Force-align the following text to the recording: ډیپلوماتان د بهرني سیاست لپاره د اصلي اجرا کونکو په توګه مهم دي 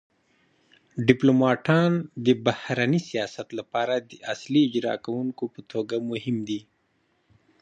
ډیپلوماتان 1.07 1.91
د 2.25 2.27
بهرني 2.45 2.99
سیاست 3.09 3.47
لپاره 3.59 3.95
د 4.09 4.11
اصلي 4.33 4.61
اجرا 4.67 4.95
کونکو 5.07 5.43
په 5.53 5.61
توګه 5.71 5.95
مهم 6.11 6.37
دي 6.49 6.61